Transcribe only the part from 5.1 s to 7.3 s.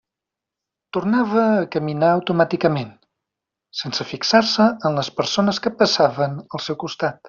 persones que passaven al seu costat.